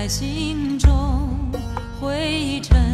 [0.00, 1.28] 在心中
[2.00, 2.87] 汇成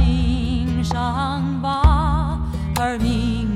[0.00, 2.40] 心上吧，
[2.80, 3.49] 而明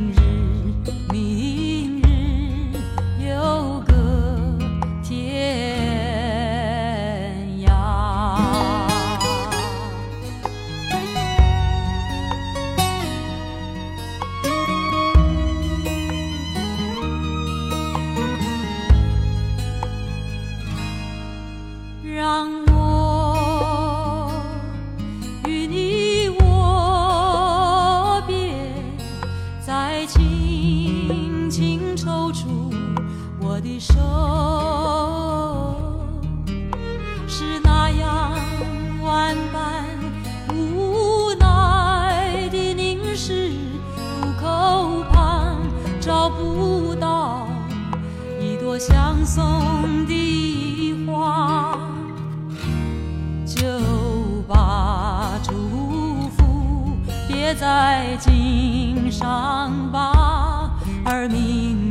[57.64, 60.70] 在襟上吧，
[61.02, 61.83] 而明日，明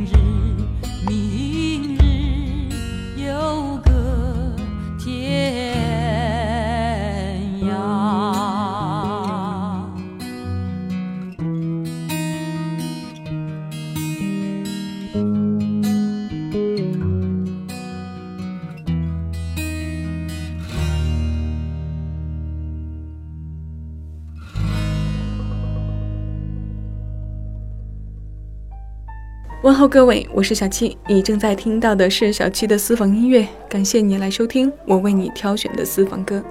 [29.64, 36.44] 问候各位，我是小七，你正在听到的是小七的私房音乐，感谢你来收听我为你挑选的私房歌。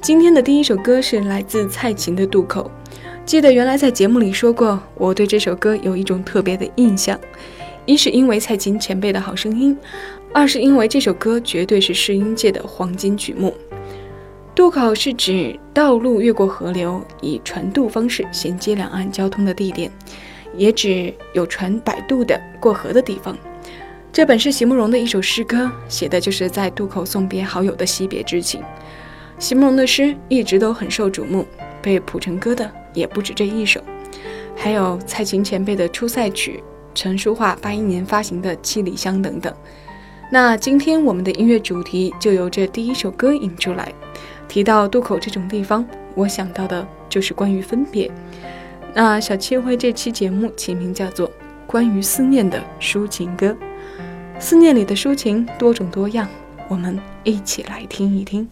[0.00, 2.70] 今天的第一首歌是来自蔡琴的《渡口》，
[3.26, 7.20] 记得原来在节目里说过，我对这首歌有一种特别的印象，
[7.84, 9.76] 一是因为蔡琴前辈的好声音，
[10.32, 13.54] 二是因为这首歌绝对是试音界的黄金曲目。
[14.54, 19.92] 渡口是指道路越过河流，以船渡方式衔接两岸交通的地点。
[20.58, 23.34] 也指有船摆渡的过河的地方。
[24.12, 28.60] 这本是席慕容的一首诗歌，写的就是在渡口送别好友的惜别之情。
[29.38, 31.46] 席慕容的诗一直都很受瞩目，
[31.80, 33.80] 被谱成歌的也不止这一首，
[34.56, 36.60] 还有蔡琴前辈的《出塞曲》，
[36.92, 39.54] 陈淑桦八一年发行的《七里香》等等。
[40.32, 43.92] 那今天我们的音乐主题就由这第一首歌引出来。
[44.48, 48.10] 提到渡口这种地方，我想到的就是关于分别。
[48.94, 51.28] 那小七为这期节目起名叫做
[51.66, 53.46] 《关于思念的抒情歌》，
[54.40, 56.26] 思念里的抒情多种多样，
[56.68, 58.48] 我们一起来听一听。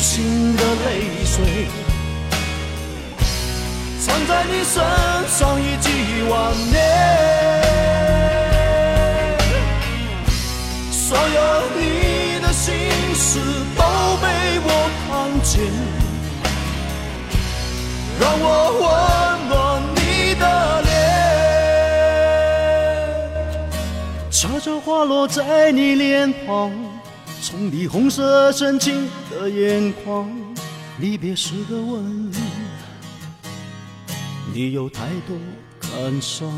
[0.00, 1.68] 心的泪水
[4.00, 4.82] 藏在你身
[5.28, 5.90] 上，已几
[6.28, 6.80] 万年。
[10.90, 12.72] 所有你的心
[13.14, 13.38] 事
[13.76, 13.82] 都
[14.22, 14.26] 被
[14.64, 14.68] 我
[15.06, 15.08] 看
[15.42, 15.60] 见，
[18.18, 18.44] 让我
[18.80, 18.82] 温
[19.50, 19.52] 暖
[19.94, 20.44] 你的
[20.82, 20.88] 脸，
[24.30, 26.89] 悄悄滑落在你脸庞。
[27.68, 30.26] 你红色深情的眼眶，
[30.98, 32.32] 离别时的吻，
[34.54, 35.36] 你有太多
[35.78, 36.50] 感伤。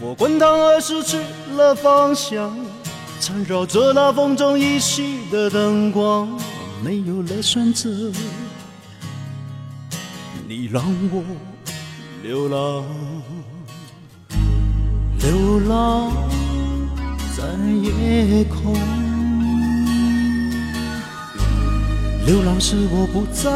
[0.00, 1.16] 我滚烫而失去
[1.54, 2.52] 了方向，
[3.20, 6.28] 缠绕着那风中依稀的灯光，
[6.82, 7.88] 没有了选择，
[10.48, 10.82] 你让
[11.12, 11.22] 我
[12.24, 12.84] 流浪，
[15.20, 16.10] 流浪
[17.36, 17.44] 在
[17.80, 18.74] 夜空，
[22.26, 23.50] 流浪使我不再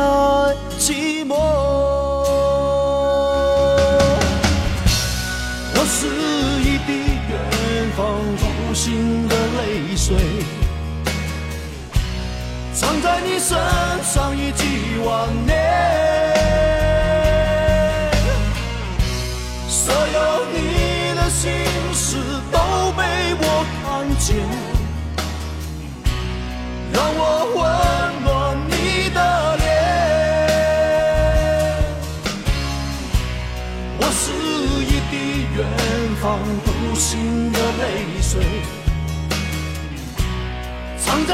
[0.79, 1.35] 寂寞。
[5.77, 6.07] 我是
[6.63, 6.91] 一滴
[7.29, 7.33] 远
[7.95, 8.03] 方
[8.41, 10.17] 无形的泪水，
[12.73, 13.57] 藏在你身
[14.03, 14.65] 上已几
[15.05, 15.53] 万年。
[19.69, 21.53] 所有你的心
[21.93, 22.17] 事
[22.51, 22.59] 都
[22.97, 23.03] 被
[23.39, 23.43] 我
[23.85, 24.35] 看见，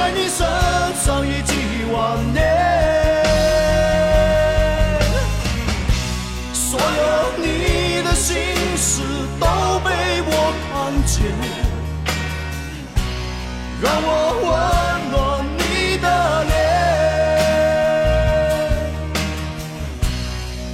[0.01, 0.39] 在你身
[0.97, 1.53] 上已几
[1.93, 2.41] 万年。
[6.55, 8.35] 所有你的心
[8.79, 9.03] 事
[9.39, 9.45] 都
[9.81, 9.91] 被
[10.25, 10.33] 我
[10.65, 10.73] 看
[11.05, 11.15] 见，
[13.83, 14.11] 让我
[14.43, 14.49] 温
[15.11, 15.15] 暖
[15.59, 15.61] 你
[15.99, 16.07] 的
[16.49, 16.51] 脸。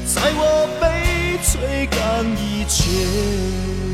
[0.06, 0.40] 在我
[0.80, 0.84] 被
[1.42, 1.50] 吹
[1.86, 1.98] 干
[2.38, 3.85] 以前。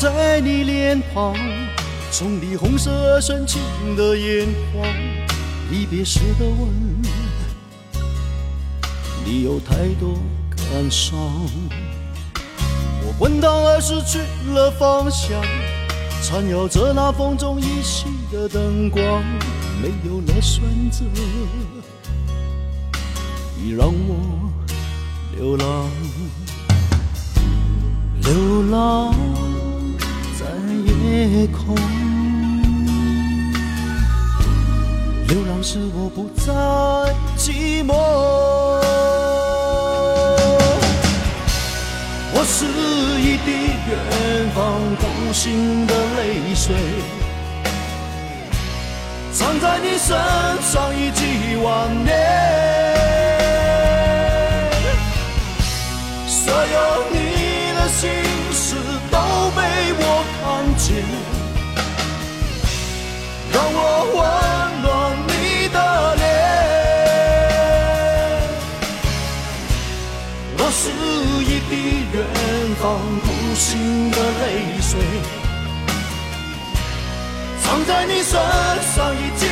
[0.00, 1.36] 在你脸庞，
[2.10, 3.60] 从你红色深情
[3.94, 4.82] 的眼眶，
[5.70, 7.02] 离别时的吻，
[9.22, 10.14] 你有太多
[10.56, 11.18] 感伤。
[13.04, 14.20] 我滚烫而失去
[14.54, 15.38] 了方向，
[16.22, 19.04] 缠绕着那风中依稀的灯光，
[19.82, 21.04] 没有了选择，
[23.54, 24.50] 你让我
[25.36, 25.90] 流浪。
[28.22, 29.14] 流浪
[30.70, 31.74] 夜空，
[35.28, 36.52] 流浪使我不再
[37.36, 37.94] 寂寞。
[42.32, 42.64] 我是
[43.20, 43.50] 一滴
[43.88, 43.92] 远
[44.54, 44.58] 方
[44.96, 46.74] 孤星的泪水，
[49.32, 50.16] 藏在你身
[50.62, 52.08] 上已几万年。
[56.26, 57.16] 所有你
[57.74, 58.08] 的心
[58.52, 58.76] 事
[63.52, 63.78] 让我
[64.14, 64.18] 温
[64.82, 64.88] 暖
[65.28, 65.30] 你
[65.68, 65.78] 的
[66.16, 66.22] 脸。
[70.58, 70.82] 我是
[71.44, 71.72] 一滴
[72.12, 72.16] 远
[72.80, 72.82] 方
[73.20, 73.60] 孤星
[74.10, 74.42] 的泪
[74.80, 74.90] 水，
[77.62, 78.32] 藏在你身
[78.94, 79.42] 上已经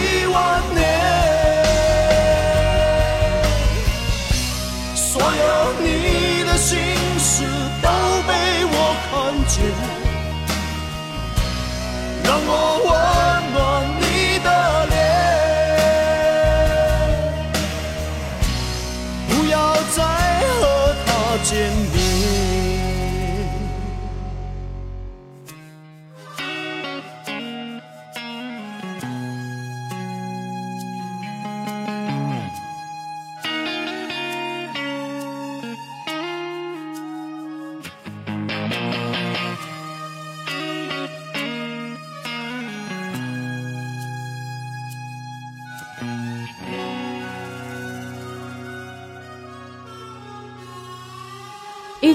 [12.49, 12.78] 让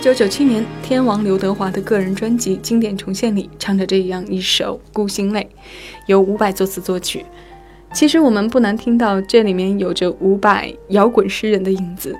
[0.03, 5.39] 九九七年，天王刘德华的个人专辑《经典重现》里唱着这样一首《孤星泪》，
[6.07, 7.25] 由伍佰作词作曲。
[7.93, 12.13] 其实我们不难听到这里面有着伍佰摇滚诗人的影子。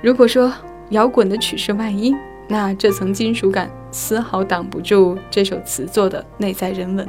[0.00, 0.50] 如果说
[0.88, 2.16] 摇滚的曲是外衣，
[2.48, 7.06] 那这层金属感丝毫挡不住这首词作的内在人文。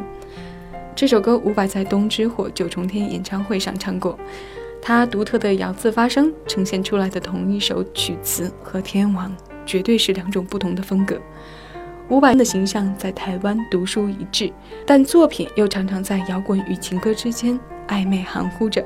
[0.93, 4.19] 这首歌伍佰在《冬之火》九重天演唱会上唱过，
[4.81, 9.33] 他独特的咬字发声呈现出来的同一首曲子和天王
[9.67, 11.21] 绝对是两种不同的风格。
[12.09, 14.51] 伍佰的形象在台湾独树一帜，
[14.85, 17.59] 但作品又常常在摇滚与情歌之间
[17.89, 18.81] 暧昧含糊着，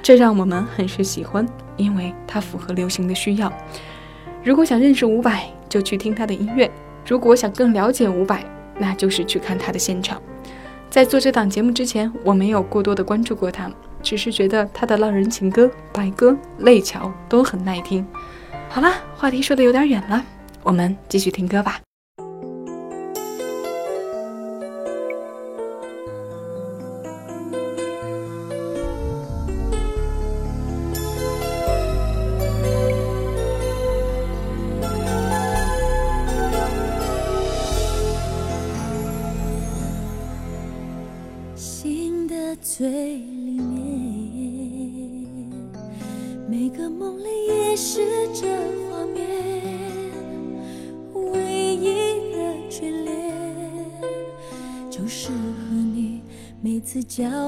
[0.00, 1.44] 这让我们很是喜欢，
[1.76, 3.52] 因为它符合流行的需要。
[4.44, 6.70] 如果想认识伍佰，就去听他的音乐；
[7.04, 8.42] 如果想更了解伍佰，
[8.78, 10.22] 那就是去看他的现场。
[10.88, 13.70] 在做这档节目之前，我没有过多的关注过他，
[14.00, 18.06] 只是觉得他的浪人情歌、白鸽、泪桥都很耐听。
[18.72, 20.24] 好了，话题说的有点远了，
[20.62, 21.80] 我们继续听歌吧。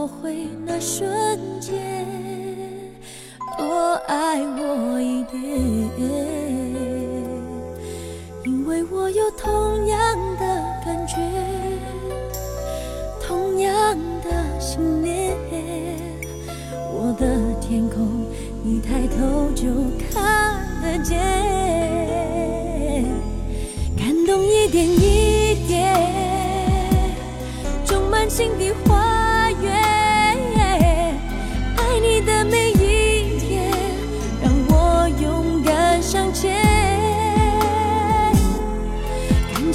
[0.02, 2.01] 找回那瞬间，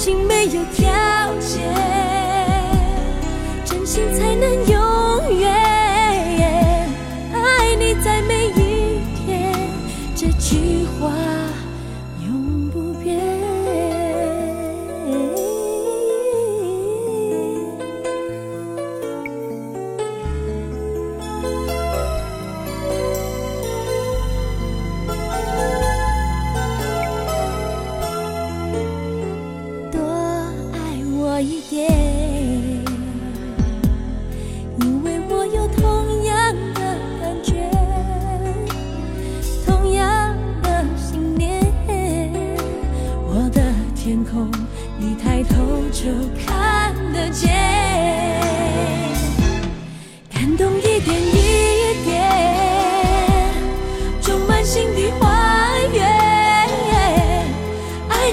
[0.08, 0.88] 情没有条
[1.38, 1.70] 件，
[3.66, 4.77] 真心才能永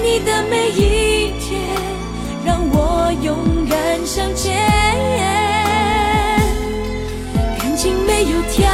[0.08, 1.60] 你的每一天，
[2.44, 4.56] 让我勇敢向前。
[7.58, 8.70] 感情没有条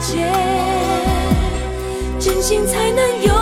[0.00, 0.32] 件，
[2.20, 3.35] 真心才能有。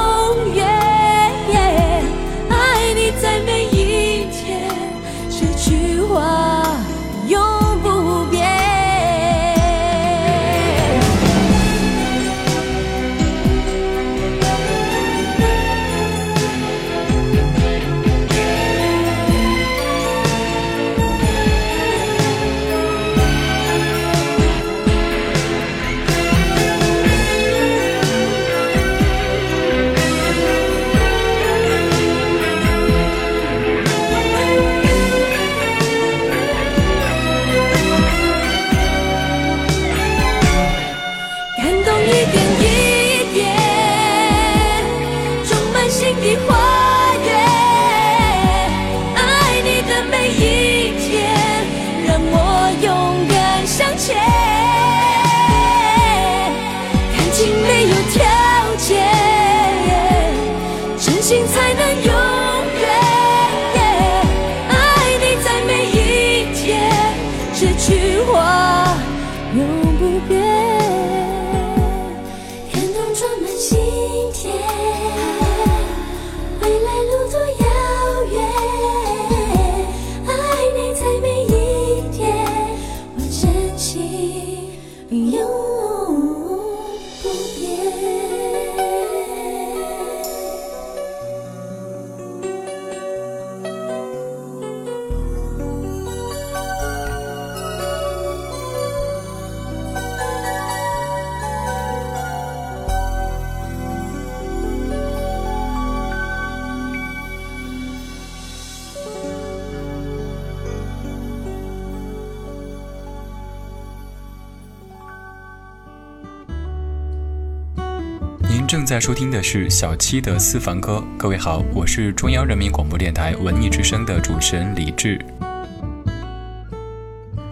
[118.66, 121.02] 正在收听的是小七的私房歌。
[121.18, 125.20] 各位好，我是中央人民广播电台文艺之声的主持人李志。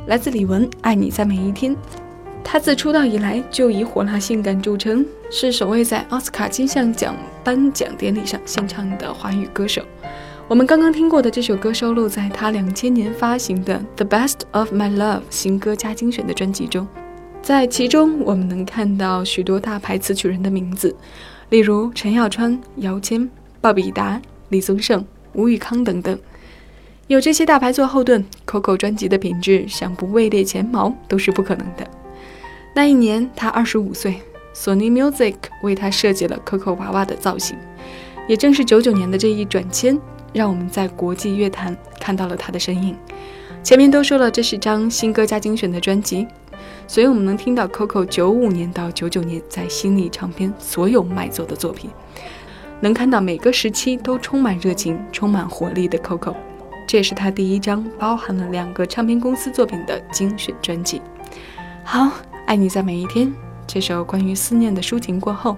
[0.07, 1.75] 来自李玟，《爱你在每一天》。
[2.42, 7.14] 他自出道以来就以火辣性感著称，是首位在奥斯卡金像奖
[7.45, 9.83] 颁奖典礼上献唱的华语歌手。
[10.49, 16.87] 我们刚刚听过的这首歌收录在他两千年发行的《The Best of My Love》新歌加精选的专辑中。
[17.42, 20.94] 在其中，我们能看到许多大牌词曲人的名字，
[21.50, 23.28] 例如陈小川、姚谦、
[23.61, 26.16] 鲍比达、李宗盛、吴宇康等等。
[27.08, 31.84] 有这些大牌做后盾，Coco 专辑的品质想不位列前茅都是不可能的。
[32.76, 34.22] 那一年，他二十五岁，
[34.54, 35.34] 索尼 Music
[35.64, 37.58] 为他设计了 Coco 娃娃的造型。
[38.28, 40.00] 也正是九九年的这一转签，
[40.32, 42.96] 让我们在国际乐坛看到了他的身影。
[43.62, 46.26] 前面都说了，这是张新歌加精选的专辑，
[46.87, 51.88] 所以我们能听到 Coco 九五年到九九年在新力唱片所有卖座的作品，
[52.81, 56.35] 能看到每个时期都充满热情、充满活力的 Coco。
[56.88, 61.00] 这也是他第一张包含了两个唱片公司作品的精选专辑。
[61.85, 62.11] 好，
[62.47, 63.33] 爱你在每一天
[63.66, 65.57] 这首关于思念的抒情过后，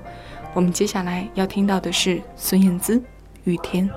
[0.53, 2.99] 我们接下来要听到的是孙燕姿
[3.45, 3.89] 《雨天》。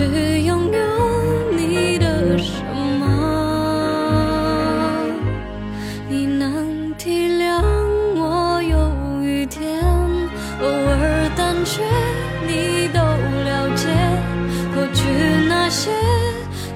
[0.00, 0.78] 去拥有
[1.54, 2.64] 你的什
[2.98, 3.04] 么？
[6.08, 7.62] 你能体谅
[8.16, 9.78] 我有雨天
[10.62, 11.82] 偶尔胆怯
[12.46, 13.88] 你都了解
[14.74, 15.02] 过去
[15.46, 15.90] 那些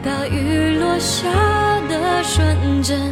[0.03, 1.27] 大雨落下
[1.89, 3.11] 的瞬间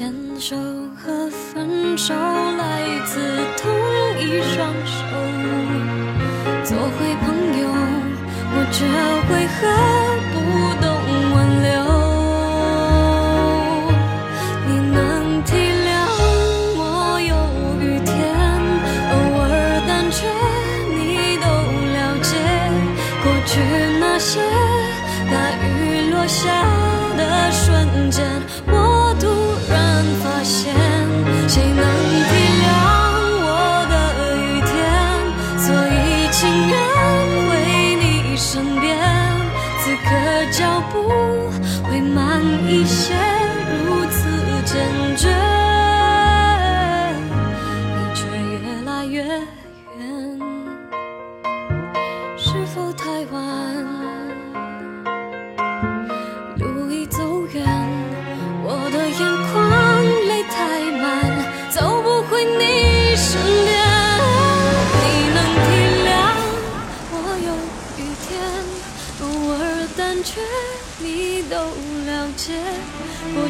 [0.00, 0.10] 牵
[0.40, 0.56] 手
[0.96, 3.20] 和分手来自
[3.58, 3.70] 同
[4.18, 4.96] 一双手
[6.64, 7.28] 做回朋
[7.60, 7.68] 友
[8.54, 8.78] 我却
[9.28, 9.60] 为何
[10.32, 10.34] 不
[10.80, 10.88] 懂
[11.34, 11.36] 挽
[11.66, 11.68] 留
[14.68, 14.96] 你能
[15.44, 15.48] 体
[15.84, 15.86] 谅
[16.78, 16.80] 我
[17.20, 17.30] 有
[17.84, 18.08] 雨天
[19.12, 19.44] 偶尔
[19.86, 20.16] 胆怯
[20.96, 20.98] 你
[21.36, 21.44] 都
[21.92, 22.30] 了解
[23.22, 23.52] 过去
[24.00, 24.40] 那些
[25.30, 26.79] 大雨落下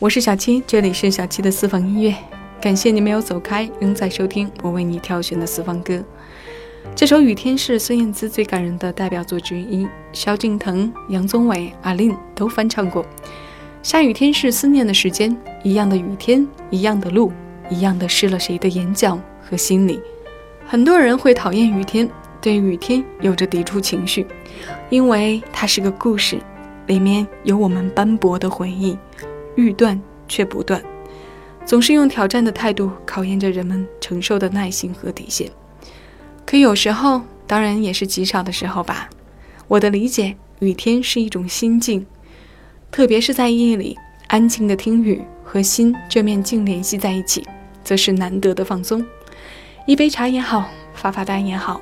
[0.00, 2.14] 我是小七，这里是小七的私房音乐。
[2.60, 6.00] 感谢你没有走开，仍在收听我为你挑选的私房歌。
[6.94, 13.04] 这首《雨天》是孙燕姿最感人的代表作之一，萧敬腾、杨宗纬、阿令都翻唱过。
[13.82, 17.32] 下雨天是思念的时间，一样的雨天，一样的路，
[17.68, 20.00] 一样的湿了谁的眼角和心里。
[20.64, 22.08] 很多人会讨厌雨天，
[22.40, 24.24] 对雨天有着抵触情绪，
[24.90, 26.38] 因为它是个故事，
[26.86, 28.96] 里面有我们斑驳的回忆。
[29.58, 30.80] 欲断却不断，
[31.66, 35.50] 总是用挑战的态度考验着人们承受的耐心和底线。
[36.46, 39.10] 可有时候，当然也是极少的时候吧。
[39.66, 42.06] 我的理解，雨天是一种心境，
[42.92, 47.44] 特别是在夜里，安静的听雨和心这面镜联系在一起，
[47.82, 49.04] 则是难得的放松。
[49.86, 51.80] 一杯茶也好，发发呆也好，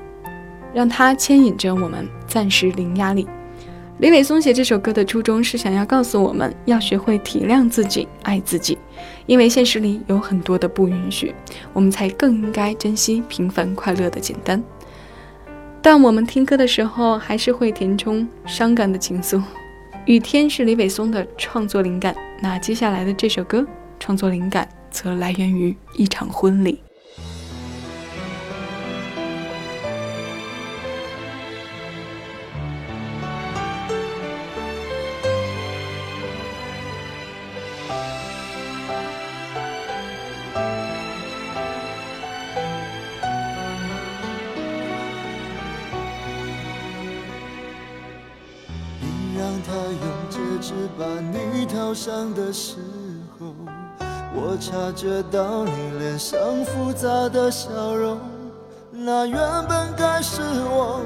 [0.73, 3.29] 让它牵引着我们，暂时零压力。
[3.99, 8.77] 李伟松写这首歌的初衷是想要告诉我们要学会体谅自己、爱自己，
[9.25, 11.35] 因为现实里有很多的不允许，
[11.73, 14.63] 我们才更应该珍惜平凡快乐的简单。
[15.81, 19.43] 但我们听歌的时候还是会填充伤感的情愫。
[20.05, 23.67] 雨天是李伟松的创作灵感，那接下来的这首歌
[23.99, 26.86] 创作灵感则来源于一场婚礼。
[54.87, 58.21] 察觉到你脸上复杂的笑容。
[58.93, 59.37] 那原
[59.69, 61.01] 本该是我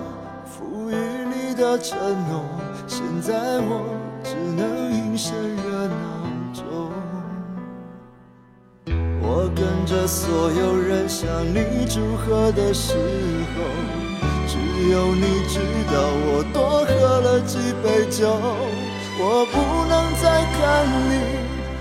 [0.45, 2.45] 赋予你的承诺，
[2.87, 3.81] 现在我
[4.23, 5.95] 只能隐身热闹
[6.53, 6.63] 中。
[9.23, 12.93] 我跟着所有人向你祝贺的时
[13.57, 13.65] 候，
[14.47, 14.59] 只
[14.91, 15.59] 有你知
[15.91, 18.29] 道我多喝了几杯酒。
[19.23, 19.57] 我不
[19.89, 20.61] 能再看
[21.09, 21.13] 你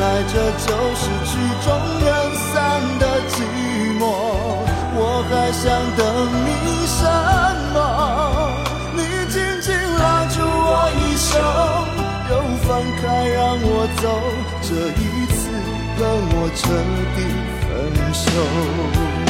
[0.00, 1.68] 原来这就是曲终
[2.00, 3.36] 人散的寂
[3.98, 4.02] 寞。
[4.96, 5.62] 我还想
[5.94, 6.00] 等
[6.46, 6.48] 你
[6.86, 6.98] 什
[7.74, 7.78] 么？
[8.96, 8.98] 你
[9.30, 11.36] 紧紧拉住我一手，
[12.30, 12.32] 又
[12.66, 14.04] 放开让我走。
[14.62, 15.04] 这一
[15.36, 15.38] 次
[15.98, 16.00] 跟
[16.32, 16.60] 我彻
[17.14, 17.18] 底
[17.60, 17.68] 分
[18.14, 19.29] 手。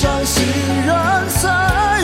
[0.00, 0.44] 伤心
[0.86, 1.97] 人散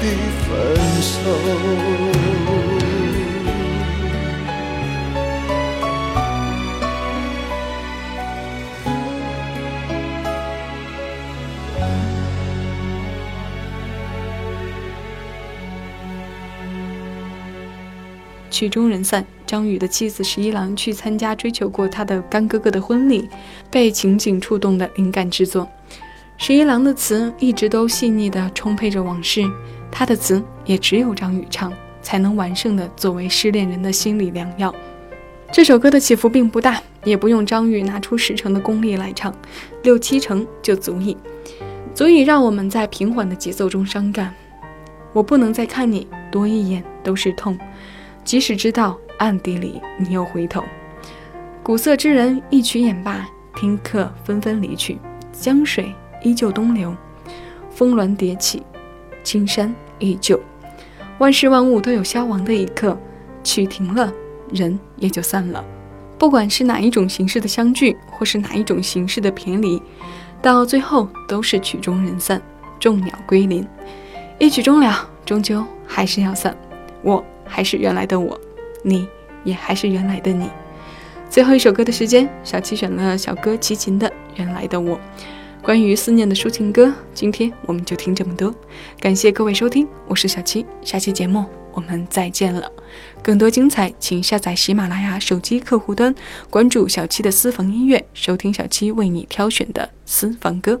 [0.00, 1.10] 分手。
[18.50, 23.26] 曲终人散，张宇的妻子十一郎去参加追求过他的干哥哥的婚礼，
[23.70, 25.66] 被情景触动的灵感制作。
[26.36, 29.42] 十一郎的词一直都细腻的充沛着往事，
[29.90, 34.74] 他的词也只有张宇唱，才能完胜的作为失恋人的心理良药。
[35.52, 39.34] 这首歌的起伏并不大，也不用张宇拿出十成的功力来唱，
[39.82, 41.16] 六七成就足以，
[41.92, 44.32] 足以让我们在平缓的节奏中伤感。
[45.12, 47.58] 我不能再看你多一眼都是痛。
[48.22, 50.62] 即使知道暗地里你又回头，
[51.64, 54.98] 古色之人一曲演罢，听客纷纷离去，
[55.32, 56.94] 江水依旧东流，
[57.70, 58.62] 峰峦叠起，
[59.22, 60.40] 青山依旧，
[61.18, 62.98] 万事万物都有消亡的一刻，
[63.42, 64.12] 曲停了，
[64.52, 65.64] 人也就散了。
[66.18, 69.82] 不管是哪一种形式的相聚，或是哪一种形式的别离，
[70.42, 72.40] 到最后都是曲终人散，
[72.78, 73.66] 众鸟归林，
[74.38, 76.56] 一曲终了，终究还是要散。
[77.02, 77.24] 我。
[77.52, 78.40] 还是原来的我，
[78.84, 79.08] 你
[79.42, 80.48] 也还是原来的你。
[81.28, 84.96] 最后一首歌的时间，小七选了小哥齐秦的《原来的我》。
[85.62, 88.52] 关于思念的抒情歌，今天我们就听这么多。
[88.98, 92.70] 感谢各位收听，我是小七，下期节目我们再见了。
[93.22, 96.14] 更多精彩，请下载喜马拉雅手机客户端，
[96.48, 100.80] 关注小七的私房音乐，收听小七为你挑选的私房歌。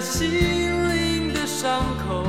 [0.00, 2.24] 心灵的伤口。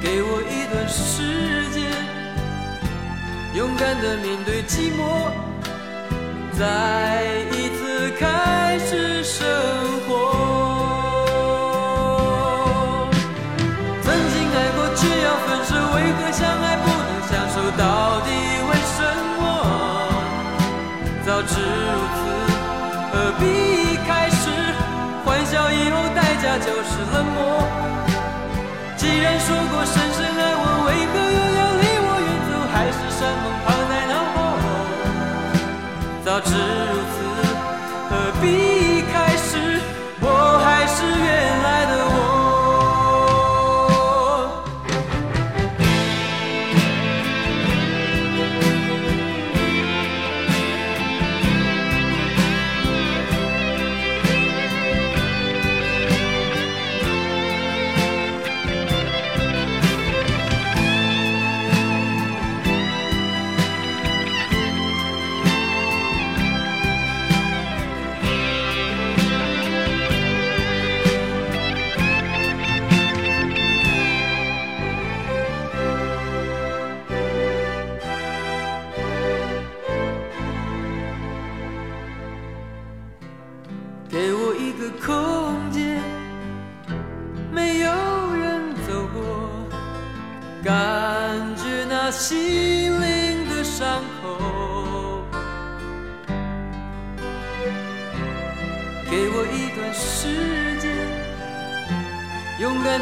[0.00, 1.82] 给我一段时间，
[3.54, 5.30] 勇敢的面对寂寞，
[6.58, 9.46] 再一次开始生
[10.06, 10.08] 活。
[14.02, 18.28] 曾经爱过，却要分手，为何相爱不能相守到底
[18.68, 18.96] 为什
[19.38, 19.40] 么？
[21.26, 22.20] 早知如此，
[23.38, 24.50] 必开始？
[25.24, 27.36] 欢笑以后代价就是冷漠。
[28.96, 32.50] 既然说过深深爱我，为何又要离我远走？
[32.72, 34.36] 海誓山盟抛在脑后。
[36.24, 37.16] 早知如此，
[38.10, 38.44] 何必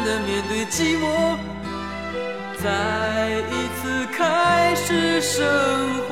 [0.07, 1.35] 的面对寂寞，
[2.63, 2.71] 再
[3.51, 5.43] 一次开始生
[6.07, 6.09] 活。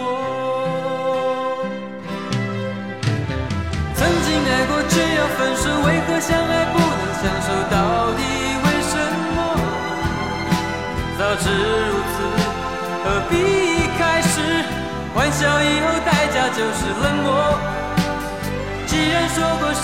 [3.96, 7.48] 曾经爱过，却要分手，为何相爱不能相守？
[7.72, 8.22] 到底
[8.66, 8.94] 为什
[9.34, 9.38] 么？
[11.18, 11.48] 早知
[11.88, 12.16] 如此，
[13.02, 13.34] 何必
[13.98, 14.36] 开始？
[15.14, 17.32] 欢笑以后，代价就是冷漠。
[18.88, 19.84] 既然说过深